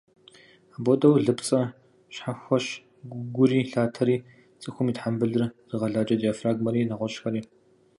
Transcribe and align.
Апхуэдэу, 0.75 1.21
лыпцӏэ 1.25 1.61
щхьэхуэщ 2.13 2.65
гури, 3.35 3.69
лъатэри, 3.71 4.15
цӏыхум 4.61 4.87
и 4.91 4.93
тхьэмбылыр 4.95 5.43
зыгъэлажьэ 5.69 6.15
диафрагмэри, 6.21 6.87
нэгъуэщӏхэри. 6.89 7.41